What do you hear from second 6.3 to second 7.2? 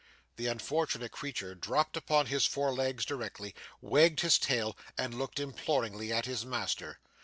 master.